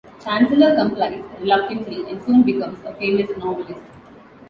[0.23, 3.83] Chancellor complies, reluctantly, and soon becomes a famous novelist.